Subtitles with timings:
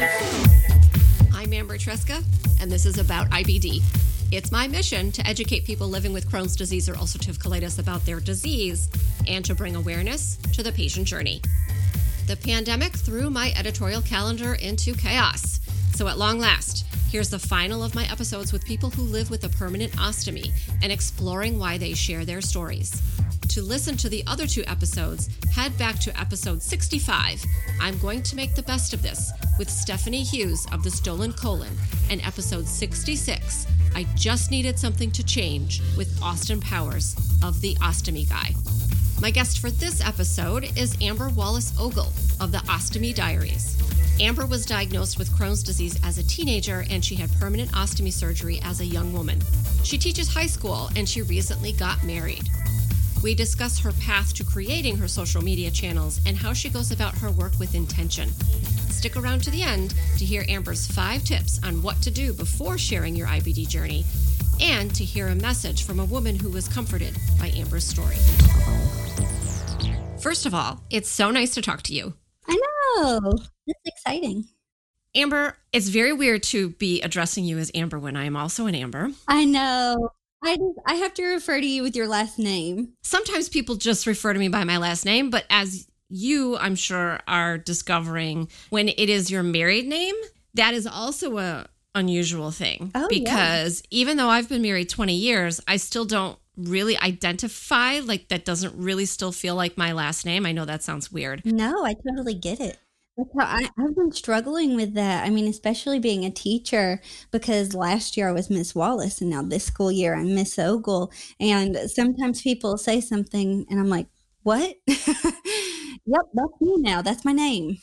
[0.00, 2.24] I'm Amber Tresca,
[2.58, 3.82] and this is about IBD.
[4.32, 8.18] It's my mission to educate people living with Crohn's disease or ulcerative colitis about their
[8.18, 8.88] disease
[9.28, 11.42] and to bring awareness to the patient journey.
[12.28, 15.60] The pandemic threw my editorial calendar into chaos.
[15.92, 19.44] So, at long last, here's the final of my episodes with people who live with
[19.44, 20.50] a permanent ostomy
[20.82, 23.02] and exploring why they share their stories.
[23.50, 27.44] To listen to the other two episodes, head back to episode 65.
[27.80, 31.76] I'm going to make the best of this with Stephanie Hughes of the Stolen Colon,
[32.10, 33.66] and episode 66.
[33.96, 38.52] I just needed something to change with Austin Powers of the Ostomy Guy.
[39.20, 43.76] My guest for this episode is Amber Wallace Ogle of the Ostomy Diaries.
[44.20, 48.60] Amber was diagnosed with Crohn's disease as a teenager and she had permanent ostomy surgery
[48.62, 49.40] as a young woman.
[49.82, 52.48] She teaches high school and she recently got married.
[53.22, 57.16] We discuss her path to creating her social media channels and how she goes about
[57.18, 58.30] her work with intention.
[58.88, 62.78] Stick around to the end to hear Amber's five tips on what to do before
[62.78, 64.04] sharing your IBD journey
[64.60, 68.16] and to hear a message from a woman who was comforted by Amber's story.
[70.20, 72.14] First of all, it's so nice to talk to you.
[72.48, 72.58] I
[72.96, 73.32] know.
[73.66, 74.48] It's exciting.
[75.14, 78.74] Amber, it's very weird to be addressing you as Amber when I am also an
[78.74, 79.10] Amber.
[79.26, 80.10] I know.
[80.42, 82.94] I I have to refer to you with your last name.
[83.02, 87.20] Sometimes people just refer to me by my last name, but as you, I'm sure,
[87.28, 90.14] are discovering when it is your married name,
[90.54, 95.60] that is also a unusual thing Oh, because even though I've been married 20 years,
[95.66, 100.46] I still don't really identify like that doesn't really still feel like my last name.
[100.46, 101.42] I know that sounds weird.
[101.44, 102.78] No, I totally get it.
[103.20, 105.24] That's how I, I've been struggling with that.
[105.26, 109.42] I mean, especially being a teacher, because last year I was Miss Wallace, and now
[109.42, 111.12] this school year I'm Miss Ogle.
[111.38, 114.06] And sometimes people say something, and I'm like,
[114.42, 114.76] "What?
[114.86, 117.02] yep, that's me now.
[117.02, 117.76] That's my name."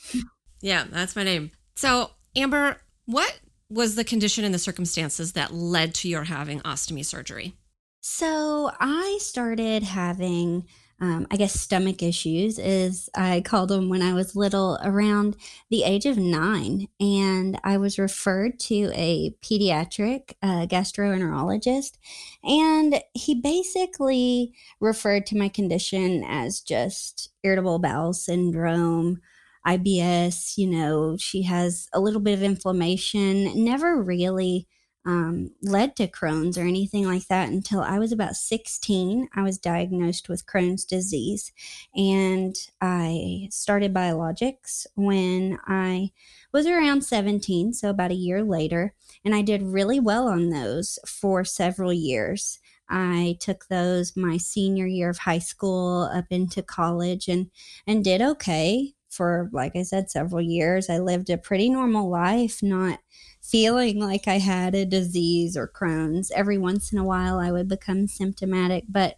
[0.60, 1.52] Yeah, that's my name.
[1.76, 3.38] So, Amber, what
[3.70, 7.54] was the condition and the circumstances that led to your having ostomy surgery?
[8.00, 10.66] So I started having,
[11.00, 15.36] um, I guess, stomach issues, as I called them when I was little, around
[15.70, 16.88] the age of nine.
[16.98, 21.98] And I was referred to a pediatric uh, gastroenterologist.
[22.42, 29.20] And he basically referred to my condition as just irritable bowel syndrome.
[29.66, 34.66] IBS, you know, she has a little bit of inflammation, never really
[35.08, 39.30] um, led to Crohn's or anything like that until I was about 16.
[39.34, 41.50] I was diagnosed with Crohn's disease
[41.96, 46.12] and I started biologics when I
[46.52, 48.92] was around 17, so about a year later.
[49.24, 52.58] And I did really well on those for several years.
[52.90, 57.50] I took those my senior year of high school up into college and
[57.86, 60.90] and did okay for like I said several years.
[60.90, 63.00] I lived a pretty normal life, not
[63.42, 66.30] feeling like I had a disease or Crohn's.
[66.32, 68.84] Every once in a while, I would become symptomatic.
[68.88, 69.16] But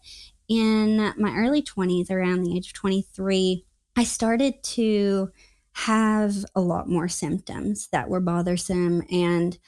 [0.48, 3.64] in my early 20s, around the age of 23,
[3.96, 5.30] I started to
[5.72, 9.58] have a lot more symptoms that were bothersome and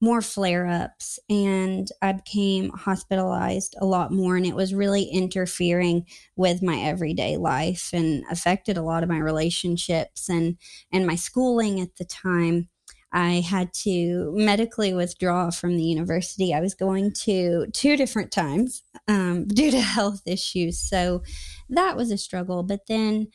[0.00, 1.18] more flare ups.
[1.28, 4.36] And I became hospitalized a lot more.
[4.36, 6.06] And it was really interfering
[6.36, 10.56] with my everyday life and affected a lot of my relationships and,
[10.92, 12.68] and my schooling at the time.
[13.12, 16.54] I had to medically withdraw from the university.
[16.54, 20.78] I was going to two different times um, due to health issues.
[20.78, 21.22] So
[21.68, 22.62] that was a struggle.
[22.62, 23.28] But then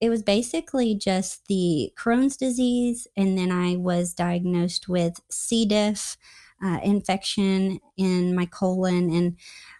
[0.00, 3.06] it was basically just the Crohn's disease.
[3.16, 5.66] And then I was diagnosed with C.
[5.66, 6.16] diff.
[6.62, 9.34] Uh, infection in my colon and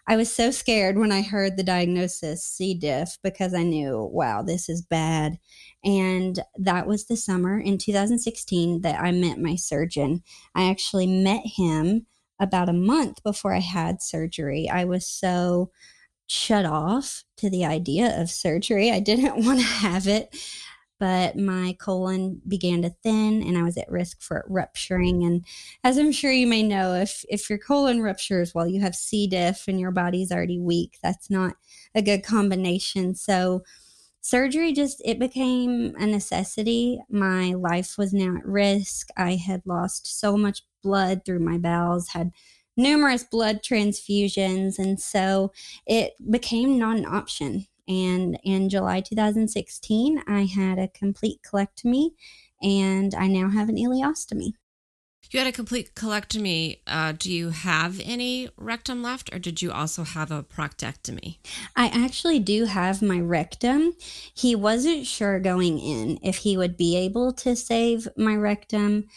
[0.07, 2.73] I was so scared when I heard the diagnosis C.
[2.73, 5.37] diff because I knew, wow, this is bad.
[5.85, 10.23] And that was the summer in 2016 that I met my surgeon.
[10.55, 12.07] I actually met him
[12.39, 14.67] about a month before I had surgery.
[14.67, 15.71] I was so
[16.31, 18.89] shut off to the idea of surgery.
[18.89, 20.33] I didn't want to have it,
[20.97, 25.23] but my colon began to thin and I was at risk for it rupturing.
[25.23, 25.45] And
[25.83, 29.27] as I'm sure you may know, if, if your colon ruptures while you have C.
[29.27, 31.55] diff and your body's already weak, that's not
[31.93, 33.13] a good combination.
[33.13, 33.63] So
[34.21, 40.19] surgery just it became a necessity my life was now at risk i had lost
[40.19, 42.29] so much blood through my bowels had
[42.77, 45.51] numerous blood transfusions and so
[45.85, 52.11] it became not an option and in july 2016 i had a complete colectomy
[52.61, 54.53] and i now have an ileostomy
[55.31, 56.79] You had a complete colectomy.
[56.85, 61.37] Uh, do you have any rectum left, or did you also have a proctectomy?
[61.73, 63.93] I actually do have my rectum.
[64.33, 69.07] He wasn't sure going in if he would be able to save my rectum.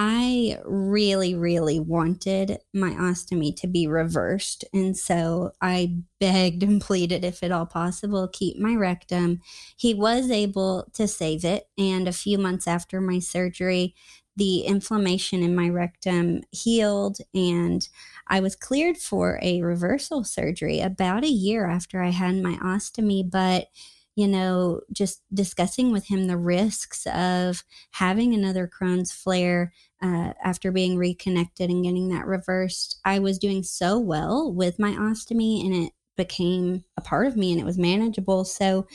[0.00, 4.64] I really, really wanted my ostomy to be reversed.
[4.72, 9.40] And so I begged and pleaded, if at all possible, keep my rectum.
[9.76, 11.64] He was able to save it.
[11.76, 13.96] And a few months after my surgery,
[14.36, 17.88] the inflammation in my rectum healed and
[18.28, 23.28] I was cleared for a reversal surgery about a year after I had my ostomy.
[23.28, 23.66] But
[24.18, 27.62] you know, just discussing with him the risks of
[27.92, 29.72] having another Crohn's flare
[30.02, 32.98] uh, after being reconnected and getting that reversed.
[33.04, 37.52] I was doing so well with my ostomy and it became a part of me
[37.52, 38.44] and it was manageable.
[38.44, 38.88] So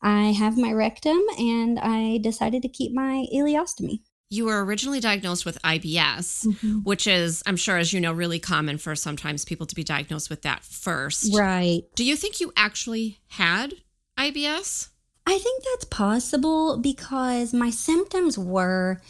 [0.00, 4.02] I have my rectum and I decided to keep my ileostomy.
[4.30, 6.78] You were originally diagnosed with IBS, mm-hmm.
[6.84, 10.30] which is, I'm sure, as you know, really common for sometimes people to be diagnosed
[10.30, 11.36] with that first.
[11.36, 11.82] Right.
[11.96, 13.72] Do you think you actually had
[14.18, 14.88] IBS?
[15.26, 19.00] I think that's possible because my symptoms were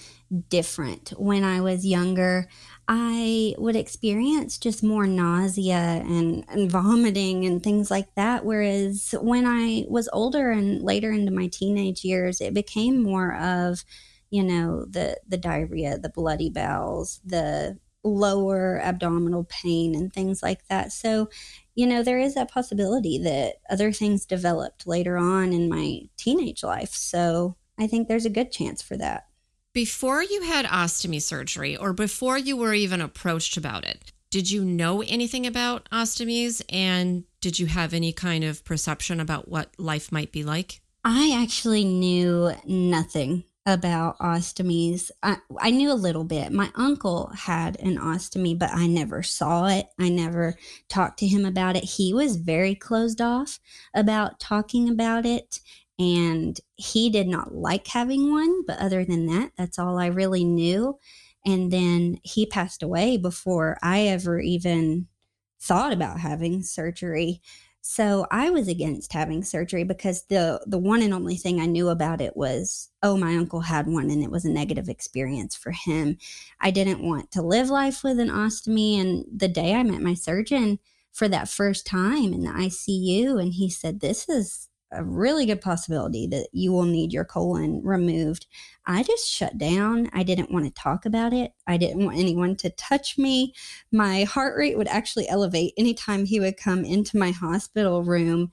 [0.50, 2.48] different when I was younger.
[2.86, 8.44] I would experience just more nausea and, and vomiting and things like that.
[8.44, 13.84] Whereas when I was older and later into my teenage years, it became more of,
[14.30, 20.66] you know, the, the diarrhea, the bloody bowels, the lower abdominal pain, and things like
[20.68, 20.92] that.
[20.92, 21.28] So,
[21.78, 26.64] you know, there is that possibility that other things developed later on in my teenage
[26.64, 26.92] life.
[26.92, 29.28] So I think there's a good chance for that.
[29.72, 34.64] Before you had ostomy surgery or before you were even approached about it, did you
[34.64, 40.10] know anything about ostomies and did you have any kind of perception about what life
[40.10, 40.80] might be like?
[41.04, 45.10] I actually knew nothing about ostomies.
[45.22, 46.52] I, I knew a little bit.
[46.52, 49.86] My uncle had an ostomy, but I never saw it.
[49.98, 50.54] I never
[50.88, 51.84] talked to him about it.
[51.84, 53.60] He was very closed off
[53.94, 55.60] about talking about it,
[55.98, 58.64] and he did not like having one.
[58.66, 60.98] But other than that, that's all I really knew.
[61.44, 65.08] And then he passed away before I ever even
[65.60, 67.42] thought about having surgery.
[67.90, 71.88] So I was against having surgery because the the one and only thing I knew
[71.88, 75.70] about it was oh my uncle had one and it was a negative experience for
[75.70, 76.18] him.
[76.60, 80.12] I didn't want to live life with an ostomy and the day I met my
[80.12, 80.80] surgeon
[81.12, 85.60] for that first time in the ICU and he said this is a really good
[85.60, 88.46] possibility that you will need your colon removed.
[88.86, 90.08] I just shut down.
[90.12, 91.52] I didn't want to talk about it.
[91.66, 93.54] I didn't want anyone to touch me.
[93.92, 98.50] My heart rate would actually elevate anytime he would come into my hospital room.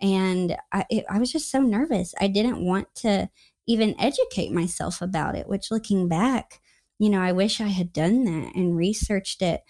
[0.00, 2.14] And I, it, I was just so nervous.
[2.20, 3.28] I didn't want to
[3.66, 6.60] even educate myself about it, which looking back,
[6.98, 9.62] you know, I wish I had done that and researched it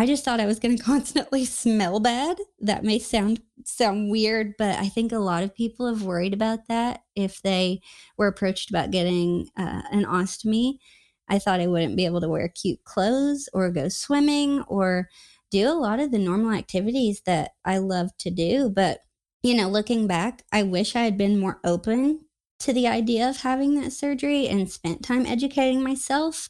[0.00, 2.38] I just thought I was going to constantly smell bad.
[2.58, 6.68] That may sound sound weird, but I think a lot of people have worried about
[6.68, 7.82] that if they
[8.16, 10.78] were approached about getting uh, an ostomy.
[11.28, 15.10] I thought I wouldn't be able to wear cute clothes or go swimming or
[15.50, 18.70] do a lot of the normal activities that I love to do.
[18.70, 19.00] But,
[19.42, 22.24] you know, looking back, I wish I had been more open
[22.60, 26.48] to the idea of having that surgery and spent time educating myself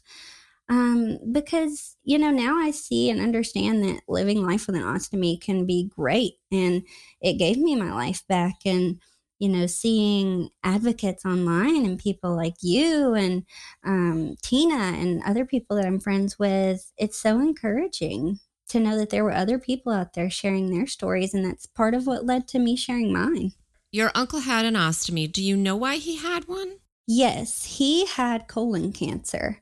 [0.71, 5.39] um, because, you know, now I see and understand that living life with an ostomy
[5.39, 6.35] can be great.
[6.49, 6.83] And
[7.19, 8.59] it gave me my life back.
[8.65, 9.01] And,
[9.37, 13.43] you know, seeing advocates online and people like you and
[13.85, 19.09] um, Tina and other people that I'm friends with, it's so encouraging to know that
[19.09, 21.33] there were other people out there sharing their stories.
[21.33, 23.51] And that's part of what led to me sharing mine.
[23.91, 25.29] Your uncle had an ostomy.
[25.29, 26.77] Do you know why he had one?
[27.05, 29.61] Yes, he had colon cancer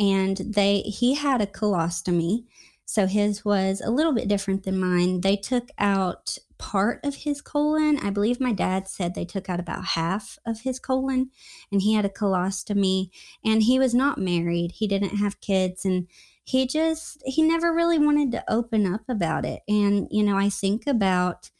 [0.00, 2.46] and they he had a colostomy
[2.90, 5.20] so his was a little bit different than mine.
[5.20, 7.96] They took out part of his colon.
[7.98, 11.30] I believe my dad said they took out about half of his colon
[11.70, 13.10] and he had a colostomy
[13.44, 14.72] and he was not married.
[14.72, 16.08] He didn't have kids and
[16.42, 19.60] he just he never really wanted to open up about it.
[19.68, 21.50] And you know i think about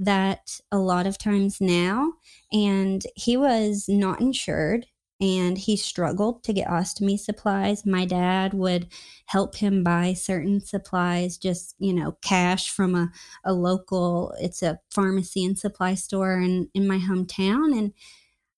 [0.00, 2.14] that a lot of times now
[2.52, 4.86] and he was not insured
[5.20, 7.84] and he struggled to get ostomy supplies.
[7.84, 8.88] My dad would
[9.26, 13.12] help him buy certain supplies, just, you know, cash from a,
[13.44, 17.76] a local, it's a pharmacy and supply store in, in my hometown.
[17.76, 17.92] And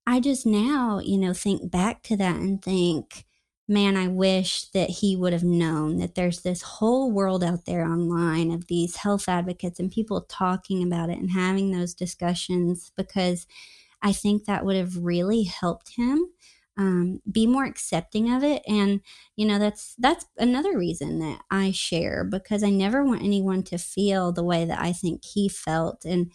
[0.06, 3.24] I just now, you know, think back to that and think,
[3.68, 7.84] man, I wish that he would have known that there's this whole world out there
[7.84, 13.46] online of these health advocates and people talking about it and having those discussions because
[14.02, 16.26] I think that would have really helped him
[16.78, 18.62] um, be more accepting of it.
[18.66, 19.00] And
[19.36, 23.78] you know that's that's another reason that i share because i never want anyone to
[23.78, 26.04] feel the way that i think he felt.
[26.04, 26.32] And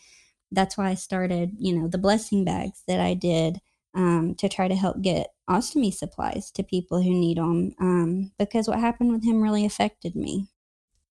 [0.51, 3.59] that's why i started you know the blessing bags that i did
[3.93, 8.67] um, to try to help get ostomy supplies to people who need them um, because
[8.67, 10.47] what happened with him really affected me.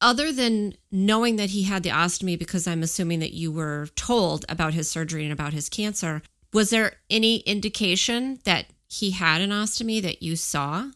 [0.01, 4.45] Other than knowing that he had the ostomy because i'm assuming that you were told
[4.49, 9.51] about his surgery and about his cancer was there any indication that he had an
[9.51, 10.91] ostomy that you saw?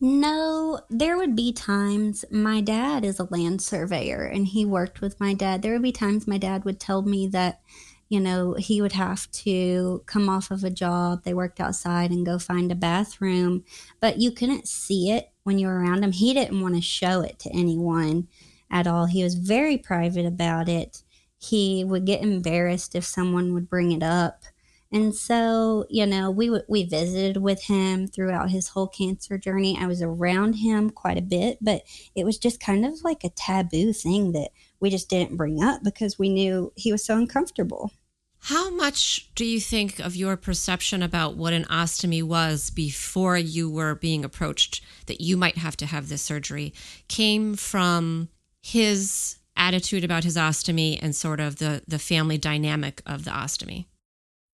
[0.00, 5.18] No, there would be times my dad is a land surveyor and he worked with
[5.18, 5.62] my dad.
[5.62, 7.62] There would be times my dad would tell me that,
[8.10, 11.24] you know, he would have to come off of a job.
[11.24, 13.64] They worked outside and go find a bathroom,
[13.98, 16.12] but you couldn't see it when you were around him.
[16.12, 18.28] He didn't want to show it to anyone
[18.70, 19.06] at all.
[19.06, 21.02] He was very private about it.
[21.38, 24.42] He would get embarrassed if someone would bring it up.
[24.92, 29.76] And so, you know, we we visited with him throughout his whole cancer journey.
[29.78, 31.82] I was around him quite a bit, but
[32.14, 35.82] it was just kind of like a taboo thing that we just didn't bring up
[35.82, 37.90] because we knew he was so uncomfortable.
[38.38, 43.68] How much do you think of your perception about what an ostomy was before you
[43.68, 46.72] were being approached that you might have to have this surgery
[47.08, 48.28] came from
[48.62, 53.86] his attitude about his ostomy and sort of the the family dynamic of the ostomy?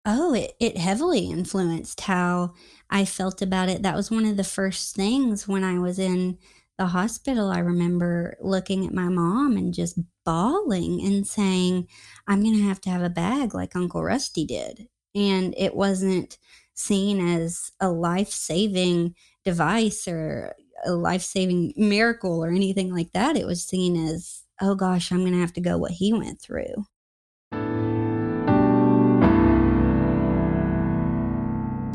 [0.04, 2.54] Oh, it, it heavily influenced how
[2.90, 3.82] I felt about it.
[3.82, 6.38] That was one of the first things when I was in
[6.76, 7.50] the hospital.
[7.50, 11.86] I remember looking at my mom and just bawling and saying,
[12.26, 14.88] I'm going to have to have a bag like Uncle Rusty did.
[15.14, 16.36] And it wasn't
[16.74, 20.54] seen as a life saving device or
[20.84, 23.36] a life saving miracle or anything like that.
[23.36, 26.40] It was seen as, oh gosh, I'm going to have to go what he went
[26.40, 26.86] through.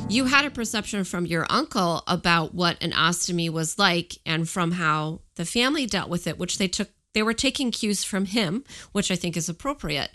[0.09, 4.71] You had a perception from your uncle about what an ostomy was like and from
[4.71, 8.63] how the family dealt with it which they took they were taking cues from him
[8.93, 10.11] which i think is appropriate.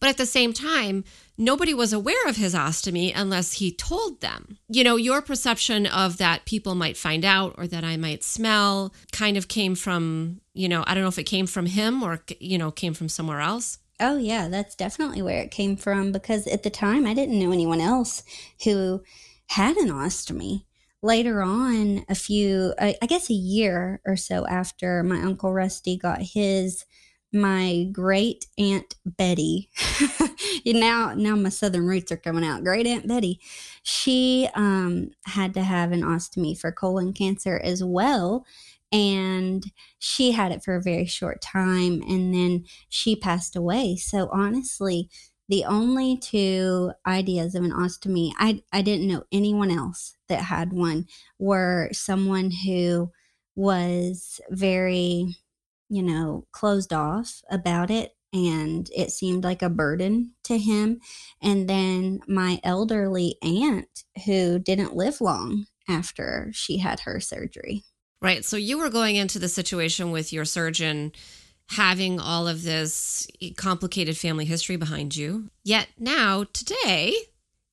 [0.00, 1.04] But at the same time
[1.38, 4.58] nobody was aware of his ostomy unless he told them.
[4.68, 8.92] You know your perception of that people might find out or that i might smell
[9.12, 12.20] kind of came from you know i don't know if it came from him or
[12.40, 13.78] you know came from somewhere else.
[13.98, 17.50] Oh, yeah, that's definitely where it came from because at the time I didn't know
[17.50, 18.22] anyone else
[18.62, 19.02] who
[19.48, 20.64] had an ostomy.
[21.02, 25.96] Later on, a few, I, I guess a year or so after my Uncle Rusty
[25.96, 26.84] got his,
[27.32, 29.70] my great aunt Betty,
[30.66, 32.64] now now my southern roots are coming out.
[32.64, 33.40] Great aunt Betty,
[33.82, 38.44] she um, had to have an ostomy for colon cancer as well,
[38.90, 43.96] and she had it for a very short time, and then she passed away.
[43.96, 45.10] So honestly,
[45.48, 50.72] the only two ideas of an ostomy, I, I didn't know anyone else that had
[50.72, 51.06] one,
[51.38, 53.10] were someone who
[53.54, 55.36] was very,
[55.88, 61.00] you know, closed off about it and it seemed like a burden to him.
[61.40, 67.84] And then my elderly aunt who didn't live long after she had her surgery.
[68.20, 68.44] Right.
[68.44, 71.12] So you were going into the situation with your surgeon
[71.70, 75.50] having all of this complicated family history behind you.
[75.64, 77.14] Yet now, today,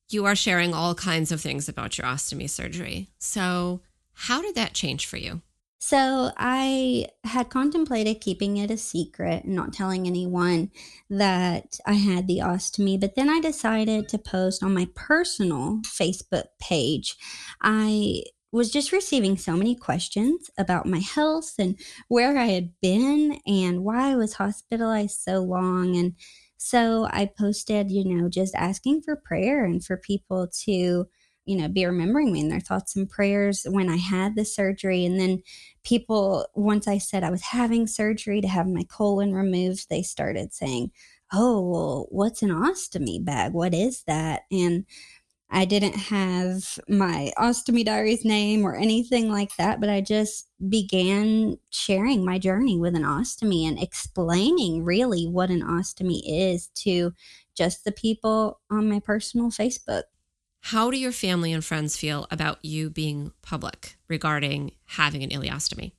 [0.10, 3.10] you are sharing all kinds of things about your ostomy surgery.
[3.20, 3.82] So,
[4.14, 5.42] how did that change for you?
[5.80, 10.72] So, I had contemplated keeping it a secret and not telling anyone
[11.10, 16.46] that I had the ostomy, but then I decided to post on my personal Facebook
[16.60, 17.16] page.
[17.62, 23.40] I was just receiving so many questions about my health and where I had been
[23.48, 25.96] and why I was hospitalized so long.
[25.96, 26.14] And
[26.58, 30.72] so I posted, you know, just asking for prayer and for people to,
[31.46, 35.04] you know, be remembering me in their thoughts and prayers when I had the surgery.
[35.04, 35.42] And then
[35.84, 40.54] people, once I said I was having surgery to have my colon removed, they started
[40.54, 40.92] saying,
[41.36, 43.54] Oh, well, what's an ostomy bag?
[43.54, 44.44] What is that?
[44.52, 44.86] And
[45.54, 51.60] I didn't have my ostomy diary's name or anything like that, but I just began
[51.70, 57.14] sharing my journey with an ostomy and explaining really what an ostomy is to
[57.56, 60.04] just the people on my personal Facebook.
[60.62, 65.92] How do your family and friends feel about you being public regarding having an ileostomy?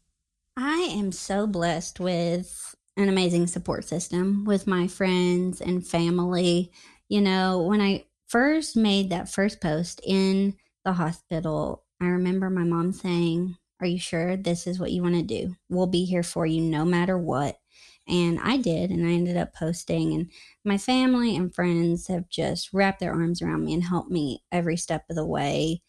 [0.56, 6.72] I am so blessed with an amazing support system with my friends and family.
[7.08, 12.64] You know, when I first made that first post in the hospital, I remember my
[12.64, 15.54] mom saying, Are you sure this is what you want to do?
[15.68, 17.58] We'll be here for you no matter what.
[18.08, 20.12] And I did, and I ended up posting.
[20.14, 20.30] And
[20.64, 24.78] my family and friends have just wrapped their arms around me and helped me every
[24.78, 25.82] step of the way.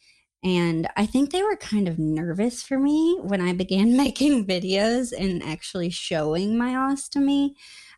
[0.43, 5.11] And I think they were kind of nervous for me when I began making videos
[5.17, 7.53] and actually showing my ostomy.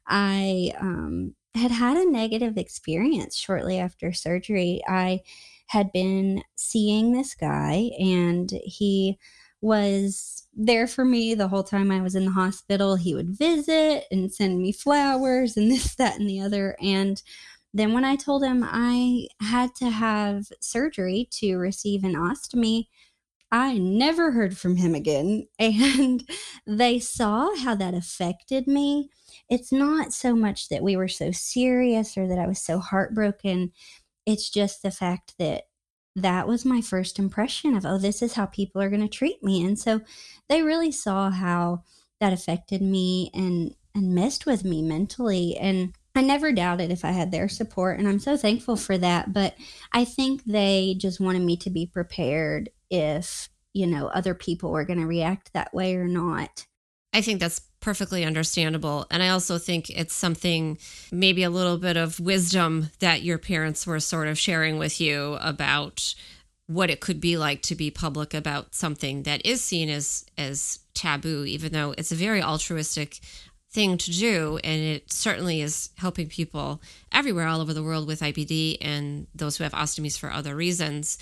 [0.07, 4.81] I um, had had a negative experience shortly after surgery.
[4.87, 5.21] I
[5.67, 9.17] had been seeing this guy, and he
[9.61, 12.95] was there for me the whole time I was in the hospital.
[12.95, 16.75] He would visit and send me flowers and this, that, and the other.
[16.81, 17.21] And
[17.73, 22.87] then when I told him I had to have surgery to receive an ostomy,
[23.51, 25.47] I never heard from him again.
[25.59, 26.23] And
[26.65, 29.09] they saw how that affected me.
[29.49, 33.71] It's not so much that we were so serious or that I was so heartbroken.
[34.25, 35.63] It's just the fact that
[36.15, 39.41] that was my first impression of, oh, this is how people are going to treat
[39.43, 39.63] me.
[39.63, 40.01] And so
[40.49, 41.83] they really saw how
[42.19, 47.11] that affected me and and messed with me mentally and I never doubted if I
[47.11, 49.55] had their support and I'm so thankful for that, but
[49.91, 54.85] I think they just wanted me to be prepared if, you know, other people were
[54.85, 56.65] going to react that way or not.
[57.13, 59.05] I think that's perfectly understandable.
[59.09, 60.77] And I also think it's something,
[61.11, 65.37] maybe a little bit of wisdom that your parents were sort of sharing with you
[65.41, 66.13] about
[66.67, 70.79] what it could be like to be public about something that is seen as as
[70.93, 73.19] taboo even though it's a very altruistic
[73.71, 78.21] thing to do and it certainly is helping people everywhere all over the world with
[78.21, 81.17] IBD and those who have ostomies for other reasons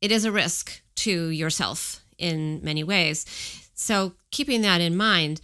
[0.00, 3.24] it is a risk to yourself in many ways
[3.74, 5.40] so keeping that in mind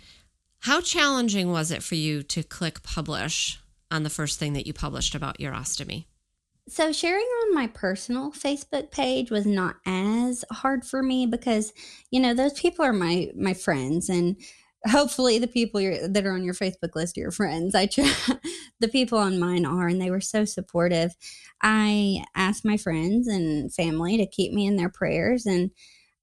[0.61, 3.59] how challenging was it for you to click publish
[3.93, 6.07] on the first thing that you published about your ostomy?
[6.69, 11.73] So, sharing on my personal Facebook page was not as hard for me because,
[12.11, 14.37] you know, those people are my my friends and
[14.89, 17.75] hopefully the people that are on your Facebook list are your friends.
[17.75, 18.13] I try,
[18.81, 21.15] the people on mine are, and they were so supportive.
[21.63, 25.71] I asked my friends and family to keep me in their prayers, and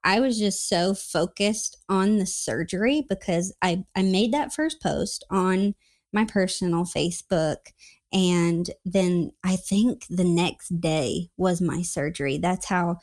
[0.04, 5.25] I was just so focused on the surgery because I, I made that first post
[5.30, 5.75] on
[6.13, 7.58] my personal Facebook.
[8.12, 12.38] And then I think the next day was my surgery.
[12.38, 12.98] That's how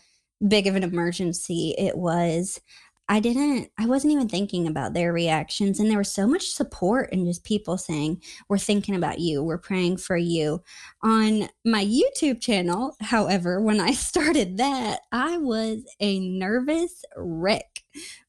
[0.47, 2.61] big of an emergency it was.
[3.09, 5.79] I didn't, I wasn't even thinking about their reactions.
[5.79, 9.59] And there was so much support and just people saying, We're thinking about you, we're
[9.59, 10.63] praying for you.
[11.03, 17.83] On my YouTube channel, however, when I started that, I was a nervous wreck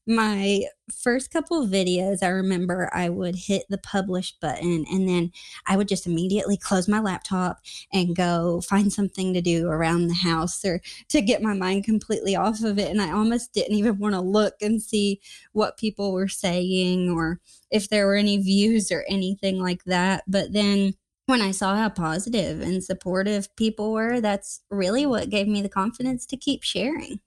[0.08, 5.32] my first couple videos, I remember I would hit the publish button and then
[5.66, 7.60] I would just immediately close my laptop
[7.92, 12.34] and go find something to do around the house or to get my mind completely
[12.34, 12.90] off of it.
[12.90, 15.20] And I almost didn't even want to look and see
[15.52, 17.38] what people were saying or
[17.70, 20.24] if there were any views or anything like that.
[20.26, 20.94] But then
[21.26, 25.68] when I saw how positive and supportive people were, that's really what gave me the
[25.68, 27.20] confidence to keep sharing.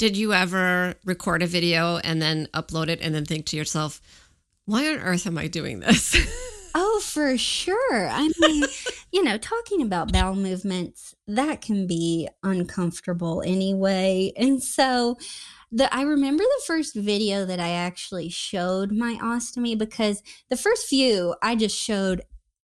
[0.00, 4.00] Did you ever record a video and then upload it and then think to yourself,
[4.64, 6.16] why on earth am I doing this?
[6.72, 8.08] Oh, for sure.
[8.08, 8.64] I mean,
[9.12, 14.32] you know, talking about bowel movements, that can be uncomfortable anyway.
[14.36, 15.18] And so,
[15.72, 20.86] the I remember the first video that I actually showed my ostomy because the first
[20.86, 22.22] few I just showed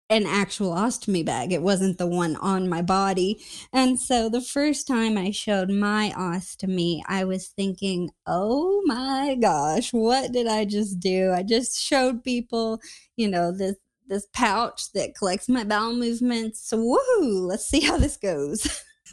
[0.09, 1.51] an actual ostomy bag.
[1.51, 3.43] It wasn't the one on my body.
[3.73, 9.91] And so the first time I showed my ostomy, I was thinking, oh my gosh,
[9.91, 11.33] what did I just do?
[11.33, 12.79] I just showed people,
[13.15, 13.75] you know, this
[14.09, 16.65] this pouch that collects my bowel movements.
[16.65, 18.83] So woohoo, let's see how this goes.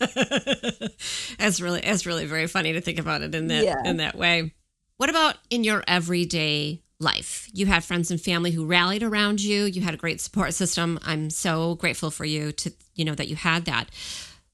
[1.38, 3.82] that's really that's really very funny to think about it in that yeah.
[3.84, 4.54] in that way.
[4.96, 7.48] What about in your everyday life.
[7.52, 9.64] You had friends and family who rallied around you.
[9.64, 10.98] You had a great support system.
[11.02, 13.90] I'm so grateful for you to, you know, that you had that.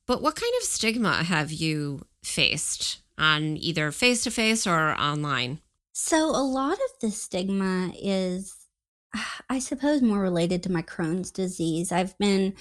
[0.07, 5.61] But what kind of stigma have you faced on either face to face or online?
[5.93, 8.55] So, a lot of the stigma is,
[9.49, 11.93] I suppose, more related to my Crohn's disease.
[11.93, 12.55] I've been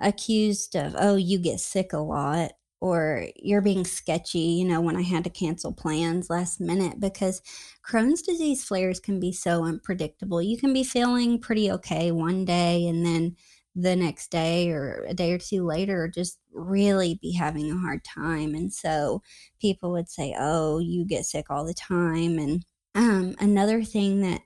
[0.00, 4.96] accused of, oh, you get sick a lot or you're being sketchy, you know, when
[4.96, 7.42] I had to cancel plans last minute because
[7.84, 10.42] Crohn's disease flares can be so unpredictable.
[10.42, 13.36] You can be feeling pretty okay one day and then
[13.74, 18.02] the next day or a day or two later just really be having a hard
[18.04, 18.54] time.
[18.54, 19.22] And so
[19.60, 24.40] people would say, "Oh, you get sick all the time." And um, another thing that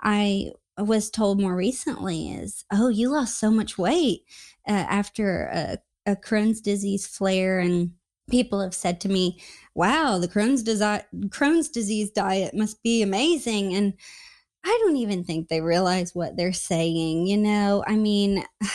[0.00, 4.22] I was told more recently is, "Oh, you lost so much weight
[4.66, 5.78] uh, after a
[6.10, 7.92] a Crohn's disease flare and
[8.30, 9.40] people have said to me,
[9.74, 13.94] "Wow, the Crohn's disease Crohn's disease diet must be amazing." And
[14.64, 17.84] I don't even think they realize what they're saying, you know?
[17.86, 18.44] I mean,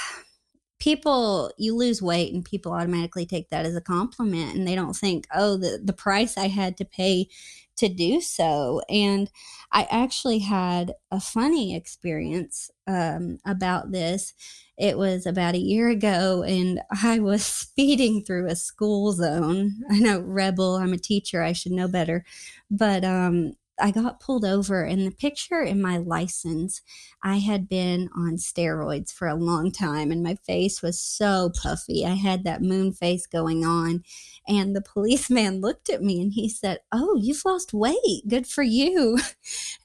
[0.80, 4.95] people you lose weight and people automatically take that as a compliment and they don't
[4.95, 7.28] think oh the the price i had to pay
[7.76, 9.30] to do so and
[9.72, 14.34] i actually had a funny experience um, about this.
[14.78, 19.74] It was about a year ago and i was speeding through a school zone.
[19.90, 22.24] I know rebel i'm a teacher i should know better
[22.70, 26.82] but um I got pulled over, and the picture in my license,
[27.24, 32.06] I had been on steroids for a long time, and my face was so puffy.
[32.06, 34.04] I had that moon face going on.
[34.48, 38.24] And the policeman looked at me and he said, Oh, you've lost weight.
[38.28, 39.20] Good for you.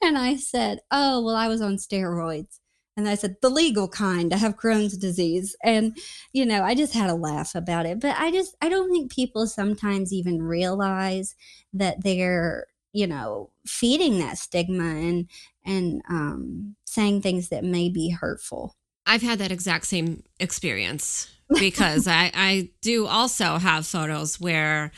[0.03, 2.59] And I said, Oh, well, I was on steroids.
[2.97, 4.33] And I said, the legal kind.
[4.33, 5.55] I have Crohn's disease.
[5.63, 5.97] And,
[6.33, 7.99] you know, I just had a laugh about it.
[7.99, 11.35] But I just, I don't think people sometimes even realize
[11.73, 15.29] that they're you know feeding that stigma and
[15.65, 18.75] and um, saying things that may be hurtful
[19.05, 24.91] i've had that exact same experience because I, I do also have photos where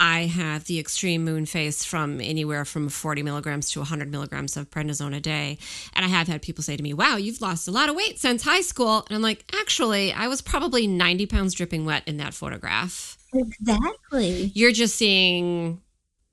[0.00, 4.68] I have the extreme moon face from anywhere from 40 milligrams to 100 milligrams of
[4.68, 5.58] prednisone a day.
[5.94, 8.18] And I have had people say to me, Wow, you've lost a lot of weight
[8.18, 9.04] since high school.
[9.08, 13.16] And I'm like, Actually, I was probably 90 pounds dripping wet in that photograph.
[13.32, 14.50] Exactly.
[14.56, 15.80] You're just seeing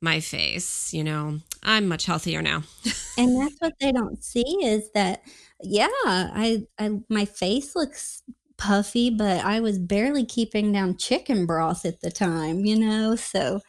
[0.02, 0.94] my face.
[0.94, 2.64] You know, I'm much healthier now.
[3.18, 5.24] and that's what they don't see is that,
[5.62, 8.24] yeah, I, I, my face looks
[8.58, 13.62] puffy, but I was barely keeping down chicken broth at the time, you know, so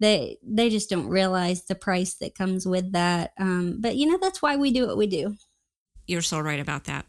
[0.00, 3.32] they they just don't realize the price that comes with that.
[3.38, 5.36] Um, but you know, that's why we do what we do.
[6.06, 7.06] You're so right about that.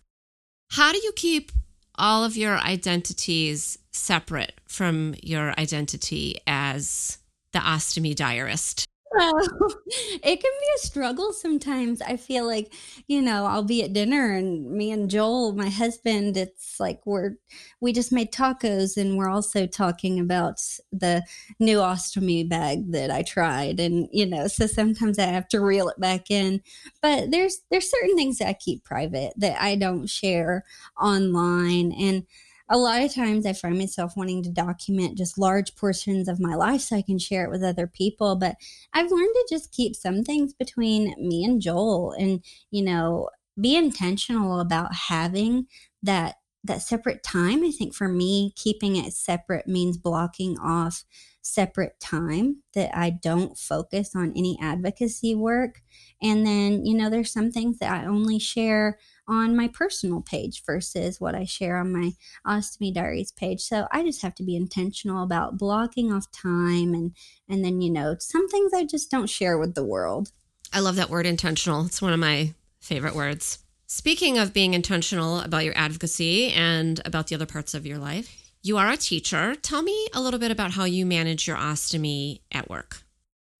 [0.71, 1.51] How do you keep
[1.95, 7.17] all of your identities separate from your identity as
[7.53, 8.87] the ostomy diarist?
[9.15, 12.01] Oh, it can be a struggle sometimes.
[12.01, 12.73] I feel like,
[13.07, 17.35] you know, I'll be at dinner and me and Joel, my husband, it's like we're,
[17.79, 20.59] we just made tacos and we're also talking about
[20.91, 21.23] the
[21.59, 23.79] new ostomy bag that I tried.
[23.79, 26.61] And, you know, so sometimes I have to reel it back in.
[27.01, 30.63] But there's, there's certain things that I keep private that I don't share
[30.99, 31.91] online.
[31.91, 32.25] And,
[32.69, 36.55] a lot of times I find myself wanting to document just large portions of my
[36.55, 38.35] life so I can share it with other people.
[38.35, 38.55] But
[38.93, 43.75] I've learned to just keep some things between me and Joel and, you know, be
[43.75, 45.67] intentional about having
[46.01, 47.63] that that separate time.
[47.63, 51.03] I think for me, keeping it separate means blocking off
[51.41, 55.81] separate time that I don't focus on any advocacy work.
[56.21, 58.97] And then, you know, there's some things that I only share
[59.27, 62.11] on my personal page versus what I share on my
[62.45, 63.61] Ostomy Diaries page.
[63.61, 67.15] So I just have to be intentional about blocking off time and
[67.49, 70.31] and then you know some things I just don't share with the world.
[70.71, 71.85] I love that word intentional.
[71.85, 73.59] It's one of my favorite words.
[73.85, 78.51] Speaking of being intentional about your advocacy and about the other parts of your life,
[78.63, 79.55] you are a teacher.
[79.55, 83.02] Tell me a little bit about how you manage your ostomy at work.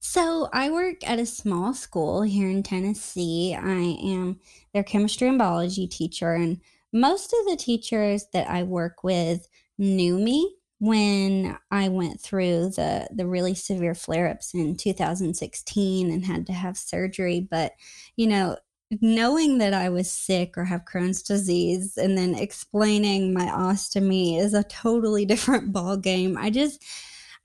[0.06, 3.56] So, I work at a small school here in Tennessee.
[3.56, 4.38] I am
[4.74, 6.60] their chemistry and biology teacher, and
[6.92, 13.08] most of the teachers that I work with knew me when I went through the
[13.16, 17.72] the really severe flare-ups in 2016 and had to have surgery, but
[18.18, 18.58] you know,
[19.02, 24.54] knowing that I was sick or have Crohn's disease and then explaining my ostomy is
[24.54, 26.38] a totally different ball game.
[26.38, 26.84] I just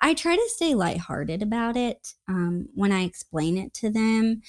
[0.00, 4.42] I try to stay lighthearted about it um, when I explain it to them.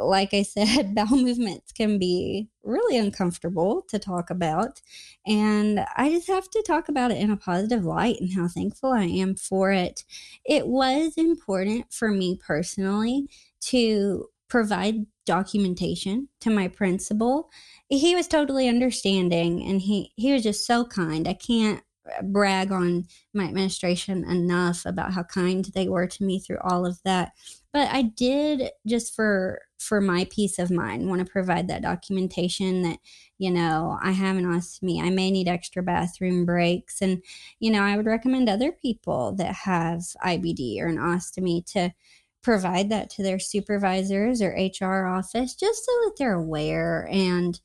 [0.00, 4.80] Like I said, bowel movements can be really uncomfortable to talk about.
[5.26, 8.92] And I just have to talk about it in a positive light and how thankful
[8.92, 10.04] I am for it.
[10.44, 13.28] It was important for me personally
[13.66, 17.50] to provide documentation to my principal.
[17.88, 21.28] He was totally understanding and he, he was just so kind.
[21.28, 21.82] I can't
[22.22, 27.02] brag on my administration enough about how kind they were to me through all of
[27.04, 27.32] that.
[27.72, 32.82] But i did just for for my peace of mind want to provide that documentation
[32.82, 32.98] that
[33.38, 37.22] you know i have an ostomy i may need extra bathroom breaks and
[37.60, 41.92] you know i would recommend other people that have ibd or an ostomy to
[42.42, 47.60] provide that to their supervisors or hr office just so that they're aware and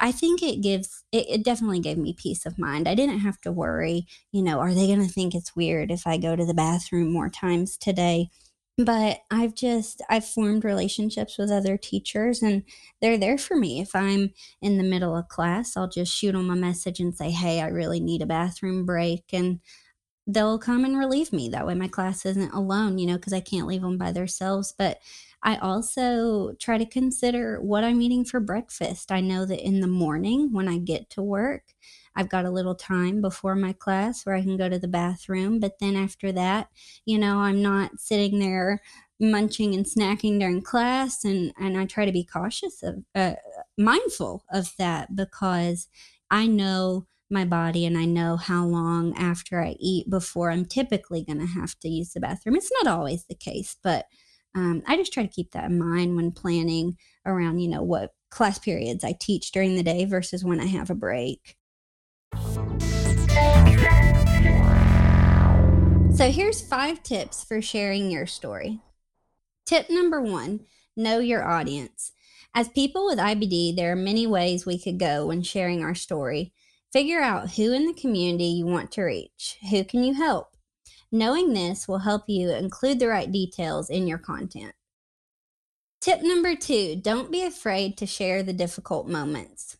[0.00, 2.88] I think it gives it, it, definitely gave me peace of mind.
[2.88, 6.06] I didn't have to worry, you know, are they going to think it's weird if
[6.06, 8.30] I go to the bathroom more times today?
[8.76, 12.64] But I've just I've formed relationships with other teachers and
[13.00, 13.80] they're there for me.
[13.80, 17.30] If I'm in the middle of class, I'll just shoot them a message and say,
[17.30, 19.60] "Hey, I really need a bathroom break." And
[20.26, 21.48] they'll come and relieve me.
[21.48, 24.74] That way my class isn't alone, you know, because I can't leave them by themselves.
[24.76, 24.98] But
[25.42, 29.12] I also try to consider what I'm eating for breakfast.
[29.12, 31.74] I know that in the morning when I get to work,
[32.16, 35.60] I've got a little time before my class where I can go to the bathroom.
[35.60, 36.68] But then after that,
[37.04, 38.80] you know, I'm not sitting there
[39.20, 41.24] munching and snacking during class.
[41.24, 43.34] And, and I try to be cautious of, uh,
[43.76, 45.88] mindful of that because
[46.30, 51.22] I know my body and I know how long after I eat before I'm typically
[51.22, 52.56] going to have to use the bathroom.
[52.56, 54.06] It's not always the case, but
[54.54, 58.12] um, I just try to keep that in mind when planning around, you know, what
[58.30, 61.56] class periods I teach during the day versus when I have a break.
[66.14, 68.80] So here's five tips for sharing your story.
[69.66, 70.60] Tip number one
[70.96, 72.12] know your audience.
[72.54, 76.52] As people with IBD, there are many ways we could go when sharing our story.
[76.94, 79.58] Figure out who in the community you want to reach.
[79.68, 80.56] Who can you help?
[81.10, 84.76] Knowing this will help you include the right details in your content.
[86.00, 89.76] Tip number two don't be afraid to share the difficult moments.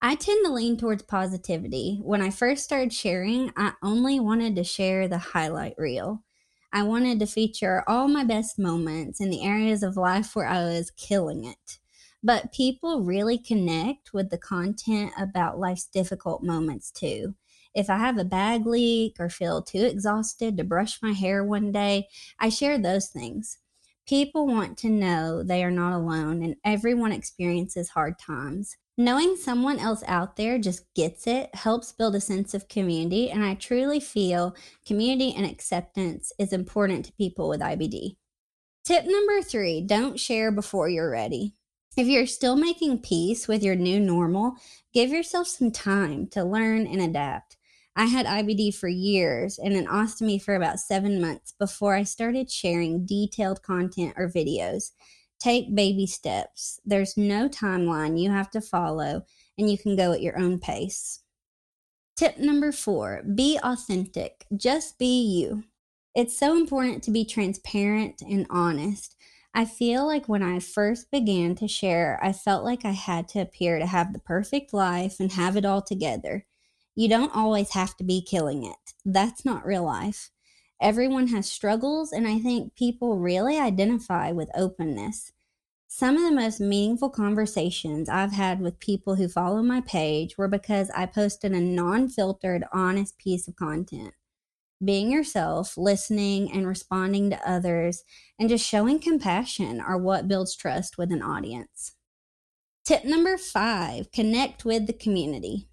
[0.00, 2.00] I tend to lean towards positivity.
[2.02, 6.24] When I first started sharing, I only wanted to share the highlight reel.
[6.72, 10.64] I wanted to feature all my best moments in the areas of life where I
[10.64, 11.78] was killing it
[12.24, 17.34] but people really connect with the content about life's difficult moments too.
[17.74, 21.70] If I have a bag leak or feel too exhausted to brush my hair one
[21.70, 22.08] day,
[22.40, 23.58] I share those things.
[24.08, 28.76] People want to know they are not alone and everyone experiences hard times.
[28.96, 33.44] Knowing someone else out there just gets it helps build a sense of community, and
[33.44, 34.54] I truly feel
[34.86, 38.16] community and acceptance is important to people with IBD.
[38.84, 41.54] Tip number three don't share before you're ready.
[41.96, 44.56] If you're still making peace with your new normal,
[44.92, 47.56] give yourself some time to learn and adapt.
[47.94, 52.50] I had IBD for years and an ostomy for about seven months before I started
[52.50, 54.90] sharing detailed content or videos.
[55.38, 56.80] Take baby steps.
[56.84, 59.24] There's no timeline you have to follow,
[59.56, 61.20] and you can go at your own pace.
[62.16, 64.46] Tip number four be authentic.
[64.56, 65.62] Just be you.
[66.16, 69.13] It's so important to be transparent and honest.
[69.56, 73.40] I feel like when I first began to share, I felt like I had to
[73.40, 76.44] appear to have the perfect life and have it all together.
[76.96, 78.94] You don't always have to be killing it.
[79.04, 80.30] That's not real life.
[80.80, 85.30] Everyone has struggles, and I think people really identify with openness.
[85.86, 90.48] Some of the most meaningful conversations I've had with people who follow my page were
[90.48, 94.14] because I posted a non filtered, honest piece of content
[94.82, 98.02] being yourself, listening and responding to others,
[98.38, 101.92] and just showing compassion are what builds trust with an audience.
[102.84, 105.68] Tip number five connect with the community.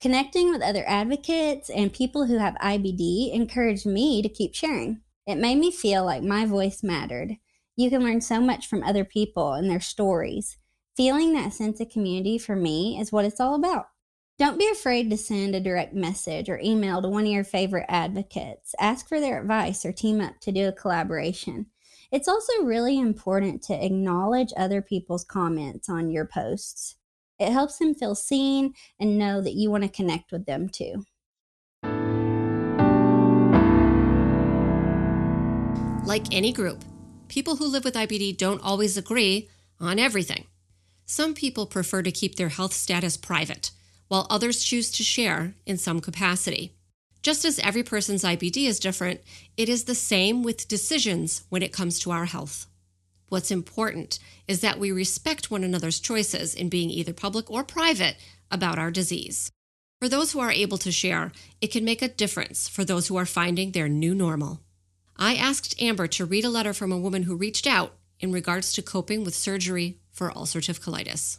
[0.00, 5.02] Connecting with other advocates and people who have IBD encouraged me to keep sharing.
[5.26, 7.36] It made me feel like my voice mattered.
[7.76, 10.58] You can learn so much from other people and their stories.
[10.96, 13.86] Feeling that sense of community for me is what it's all about.
[14.42, 17.86] Don't be afraid to send a direct message or email to one of your favorite
[17.88, 18.74] advocates.
[18.80, 21.66] Ask for their advice or team up to do a collaboration.
[22.10, 26.96] It's also really important to acknowledge other people's comments on your posts.
[27.38, 31.04] It helps them feel seen and know that you want to connect with them too.
[36.04, 36.84] Like any group,
[37.28, 40.46] people who live with IBD don't always agree on everything.
[41.06, 43.70] Some people prefer to keep their health status private
[44.12, 46.74] while others choose to share in some capacity.
[47.22, 49.22] Just as every person's IBD is different,
[49.56, 52.66] it is the same with decisions when it comes to our health.
[53.30, 58.16] What's important is that we respect one another's choices in being either public or private
[58.50, 59.50] about our disease.
[59.98, 63.16] For those who are able to share, it can make a difference for those who
[63.16, 64.60] are finding their new normal.
[65.16, 68.74] I asked Amber to read a letter from a woman who reached out in regards
[68.74, 71.38] to coping with surgery for ulcerative colitis.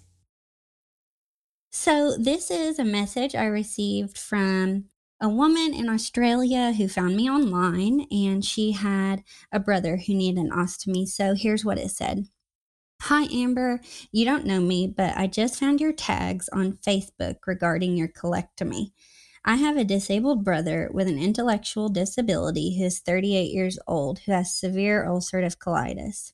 [1.75, 4.85] So, this is a message I received from
[5.19, 10.39] a woman in Australia who found me online, and she had a brother who needed
[10.39, 11.07] an ostomy.
[11.07, 12.27] So, here's what it said
[13.01, 13.81] Hi, Amber.
[14.11, 18.91] You don't know me, but I just found your tags on Facebook regarding your colectomy.
[19.43, 24.31] I have a disabled brother with an intellectual disability who is 38 years old who
[24.31, 26.33] has severe ulcerative colitis.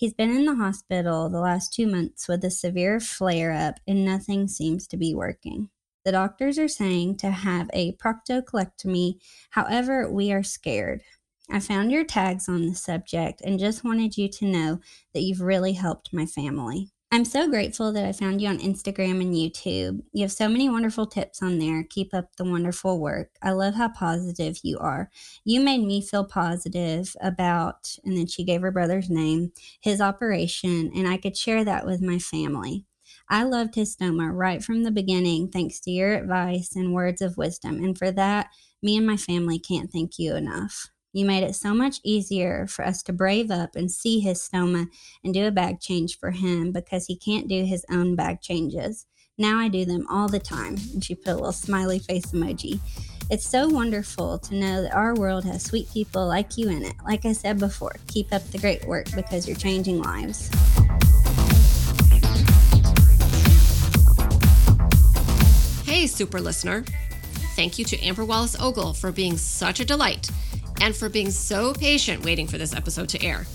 [0.00, 4.02] He's been in the hospital the last two months with a severe flare up, and
[4.02, 5.68] nothing seems to be working.
[6.06, 9.20] The doctors are saying to have a proctocolectomy.
[9.50, 11.02] However, we are scared.
[11.50, 14.80] I found your tags on the subject and just wanted you to know
[15.12, 16.88] that you've really helped my family.
[17.12, 20.02] I'm so grateful that I found you on Instagram and YouTube.
[20.12, 21.82] You have so many wonderful tips on there.
[21.82, 23.30] Keep up the wonderful work.
[23.42, 25.10] I love how positive you are.
[25.44, 30.92] You made me feel positive about, and then she gave her brother's name, his operation,
[30.94, 32.86] and I could share that with my family.
[33.28, 37.36] I loved his stoma right from the beginning, thanks to your advice and words of
[37.36, 37.82] wisdom.
[37.82, 38.50] And for that,
[38.82, 40.90] me and my family can't thank you enough.
[41.12, 44.86] You made it so much easier for us to brave up and see his stoma
[45.24, 49.06] and do a bag change for him because he can't do his own bag changes.
[49.36, 50.76] Now I do them all the time.
[50.92, 52.78] And she put a little smiley face emoji.
[53.28, 56.94] It's so wonderful to know that our world has sweet people like you in it.
[57.04, 60.48] Like I said before, keep up the great work because you're changing lives.
[65.84, 66.84] Hey, super listener.
[67.56, 70.30] Thank you to Amber Wallace Ogle for being such a delight
[70.80, 73.46] and for being so patient waiting for this episode to air.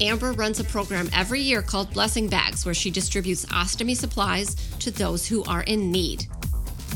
[0.00, 4.90] Amber runs a program every year called Blessing Bags, where she distributes ostomy supplies to
[4.90, 6.26] those who are in need.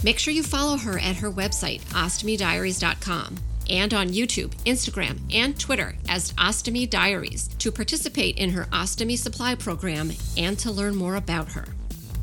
[0.03, 3.37] Make sure you follow her at her website, ostomydiaries.com,
[3.71, 9.55] and on YouTube, Instagram, and Twitter as Ostomy Diaries to participate in her ostomy supply
[9.55, 11.67] program and to learn more about her.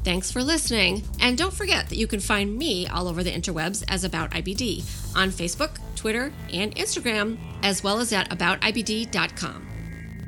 [0.03, 3.83] Thanks for listening, and don't forget that you can find me all over the interwebs
[3.87, 4.83] as About IBD
[5.15, 9.67] on Facebook, Twitter, and Instagram, as well as at aboutibd.com.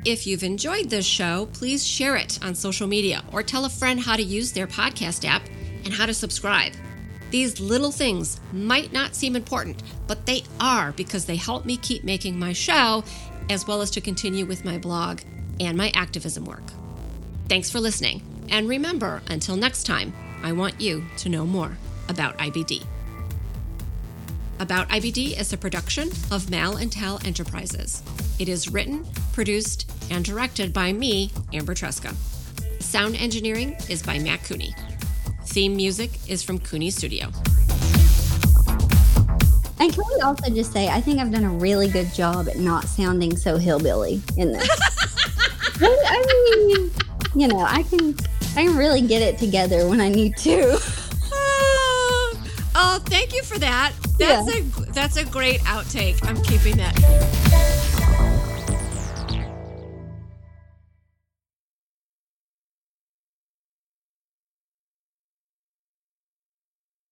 [0.04, 3.98] If you've enjoyed this show, please share it on social media or tell a friend
[3.98, 5.42] how to use their podcast app
[5.84, 6.74] and how to subscribe.
[7.30, 12.04] These little things might not seem important, but they are because they help me keep
[12.04, 13.02] making my show
[13.50, 15.20] as well as to continue with my blog
[15.58, 16.62] and my activism work.
[17.48, 18.33] Thanks for listening.
[18.50, 21.76] And remember, until next time, I want you to know more
[22.08, 22.84] about IBD.
[24.60, 28.02] About IBD is a production of Mal and Tal Enterprises.
[28.38, 32.14] It is written, produced, and directed by me, Amber Tresca.
[32.80, 34.74] Sound engineering is by Matt Cooney.
[35.46, 37.30] Theme music is from Cooney Studio.
[39.80, 42.58] And can we also just say, I think I've done a really good job at
[42.58, 44.68] not sounding so hillbilly in this.
[45.80, 46.90] I mean,
[47.34, 48.16] you know, I can,
[48.56, 50.78] I really get it together when I need to.
[52.74, 53.92] oh, thank you for that.
[54.18, 54.60] That's yeah.
[54.60, 56.24] a that's a great outtake.
[56.26, 57.93] I'm keeping that.